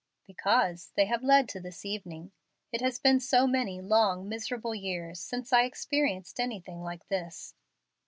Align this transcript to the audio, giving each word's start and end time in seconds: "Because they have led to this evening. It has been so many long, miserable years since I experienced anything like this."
"Because 0.25 0.93
they 0.95 1.05
have 1.05 1.21
led 1.23 1.47
to 1.49 1.59
this 1.59 1.85
evening. 1.85 2.31
It 2.71 2.81
has 2.81 2.97
been 2.97 3.19
so 3.19 3.45
many 3.45 3.81
long, 3.81 4.27
miserable 4.27 4.73
years 4.73 5.19
since 5.19 5.53
I 5.53 5.61
experienced 5.65 6.39
anything 6.39 6.81
like 6.81 7.07
this." 7.09 7.53